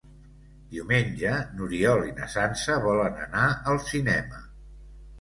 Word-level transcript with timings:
Diumenge 0.71 1.35
n'Oriol 1.59 2.03
i 2.07 2.15
na 2.23 2.31
Sança 2.39 2.81
volen 2.89 3.23
anar 3.29 3.47
al 3.55 3.83
cinema. 3.95 4.47